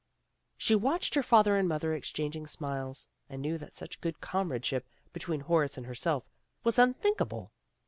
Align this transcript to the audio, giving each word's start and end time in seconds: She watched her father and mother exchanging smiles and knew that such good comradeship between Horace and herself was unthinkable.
She 0.57 0.73
watched 0.73 1.13
her 1.13 1.21
father 1.21 1.55
and 1.57 1.69
mother 1.69 1.93
exchanging 1.93 2.47
smiles 2.47 3.07
and 3.29 3.39
knew 3.39 3.59
that 3.59 3.73
such 3.77 4.01
good 4.01 4.19
comradeship 4.19 4.87
between 5.13 5.41
Horace 5.41 5.77
and 5.77 5.85
herself 5.85 6.23
was 6.63 6.79
unthinkable. 6.79 7.51